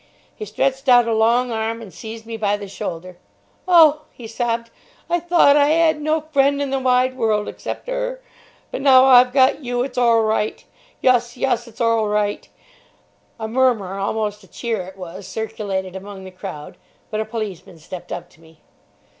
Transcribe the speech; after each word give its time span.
He 0.35 0.45
stretched 0.45 0.89
out 0.89 1.07
a 1.07 1.13
long 1.13 1.51
arm 1.51 1.79
and 1.79 1.93
seized 1.93 2.25
me 2.25 2.35
by 2.35 2.57
the 2.57 2.67
shoulder. 2.67 3.19
"Oh," 3.67 4.05
he 4.11 4.25
sobbed, 4.25 4.71
"I 5.11 5.19
thought 5.19 5.55
I 5.55 5.71
'ad 5.73 6.01
no 6.01 6.21
friend 6.31 6.59
in 6.59 6.71
the 6.71 6.79
wide 6.79 7.15
world 7.15 7.47
except 7.47 7.87
'er; 7.87 8.19
but 8.71 8.81
now 8.81 9.05
I've 9.05 9.31
got 9.31 9.63
yew 9.63 9.83
it's 9.83 9.99
orlright. 9.99 10.63
Yus, 11.01 11.37
yus, 11.37 11.67
it's 11.67 11.79
orlright." 11.79 12.47
A 13.39 13.47
murmur, 13.47 13.99
almost 13.99 14.43
a 14.43 14.47
cheer 14.47 14.81
it 14.87 14.97
was, 14.97 15.27
circulated 15.27 15.95
among 15.95 16.23
the 16.23 16.31
crowd. 16.31 16.77
But 17.11 17.19
a 17.21 17.23
policeman 17.25 17.77
stepped 17.77 18.11
up 18.11 18.27
to 18.31 18.41
me. 18.41 18.61